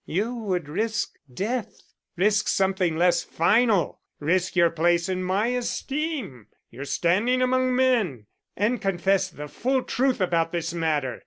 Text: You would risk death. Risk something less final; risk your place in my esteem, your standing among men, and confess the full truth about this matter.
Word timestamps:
You 0.07 0.33
would 0.33 0.67
risk 0.67 1.11
death. 1.31 1.79
Risk 2.17 2.47
something 2.47 2.97
less 2.97 3.21
final; 3.23 4.01
risk 4.19 4.55
your 4.55 4.71
place 4.71 5.07
in 5.07 5.21
my 5.21 5.49
esteem, 5.49 6.47
your 6.71 6.85
standing 6.85 7.39
among 7.39 7.75
men, 7.75 8.25
and 8.57 8.81
confess 8.81 9.29
the 9.29 9.47
full 9.47 9.83
truth 9.83 10.19
about 10.19 10.51
this 10.51 10.73
matter. 10.73 11.19